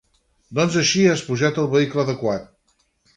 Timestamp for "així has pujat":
0.81-1.59